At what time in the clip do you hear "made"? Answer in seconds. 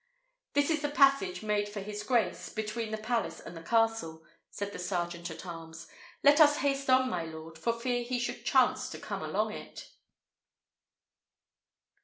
1.43-1.69